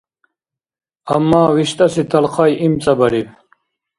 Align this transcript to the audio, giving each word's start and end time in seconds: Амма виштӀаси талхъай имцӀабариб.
Амма 1.15 1.43
виштӀаси 1.55 2.03
талхъай 2.11 2.51
имцӀабариб. 2.65 3.27